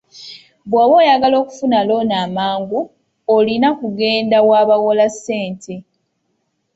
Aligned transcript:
Bw'oba 0.69 0.93
oyagala 1.01 1.35
okufuna 1.43 1.77
looni 1.87 2.15
amagu 2.23 2.81
olina 3.35 3.69
kugenda 3.79 4.37
w'abawola 4.49 5.05
ssente. 5.13 5.75